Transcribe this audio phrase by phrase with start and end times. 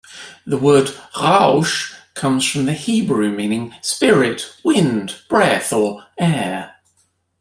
[0.47, 6.77] The word "Ruach" comes from the Hebrew meaning "spirit", "wind", "breath", or "air".